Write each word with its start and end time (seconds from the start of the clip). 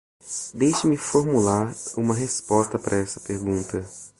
Deixe-me 0.55 0.97
formular 0.97 1.75
uma 1.95 2.15
resposta 2.15 2.79
para 2.79 2.97
essa 2.97 3.19
pergunta. 3.19 3.85